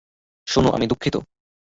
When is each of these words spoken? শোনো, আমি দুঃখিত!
শোনো, 0.47 0.69
আমি 0.71 0.85
দুঃখিত! 0.87 1.15